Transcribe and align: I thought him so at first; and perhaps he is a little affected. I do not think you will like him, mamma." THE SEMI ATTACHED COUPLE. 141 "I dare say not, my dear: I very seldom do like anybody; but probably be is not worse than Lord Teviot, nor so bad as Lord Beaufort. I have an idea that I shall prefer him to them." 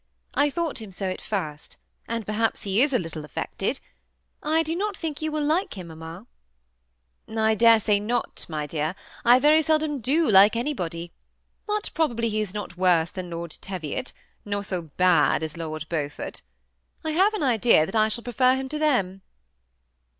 I 0.33 0.49
thought 0.49 0.81
him 0.81 0.91
so 0.91 1.11
at 1.11 1.21
first; 1.21 1.77
and 2.07 2.25
perhaps 2.25 2.63
he 2.63 2.81
is 2.81 2.91
a 2.91 2.97
little 2.97 3.23
affected. 3.23 3.79
I 4.41 4.63
do 4.63 4.75
not 4.75 4.97
think 4.97 5.21
you 5.21 5.31
will 5.31 5.43
like 5.45 5.75
him, 5.77 5.89
mamma." 5.89 6.25
THE 7.27 7.33
SEMI 7.33 7.51
ATTACHED 7.51 7.59
COUPLE. 7.59 7.67
141 7.67 7.71
"I 7.71 7.77
dare 7.77 7.79
say 7.85 7.99
not, 7.99 8.45
my 8.49 8.65
dear: 8.65 8.95
I 9.23 9.37
very 9.37 9.61
seldom 9.61 9.99
do 9.99 10.27
like 10.27 10.55
anybody; 10.55 11.11
but 11.67 11.91
probably 11.93 12.31
be 12.31 12.41
is 12.41 12.51
not 12.51 12.77
worse 12.77 13.11
than 13.11 13.29
Lord 13.29 13.51
Teviot, 13.51 14.11
nor 14.43 14.63
so 14.63 14.81
bad 14.97 15.43
as 15.43 15.55
Lord 15.55 15.87
Beaufort. 15.87 16.41
I 17.03 17.11
have 17.11 17.35
an 17.35 17.43
idea 17.43 17.85
that 17.85 17.95
I 17.95 18.07
shall 18.07 18.23
prefer 18.23 18.55
him 18.55 18.67
to 18.69 18.79
them." 18.79 19.21